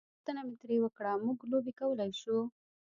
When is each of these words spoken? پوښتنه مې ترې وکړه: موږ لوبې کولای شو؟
پوښتنه 0.13 0.41
مې 0.47 0.55
ترې 0.61 0.77
وکړه: 0.81 1.13
موږ 1.23 1.37
لوبې 1.51 1.73
کولای 1.79 2.11
شو؟ 2.21 2.37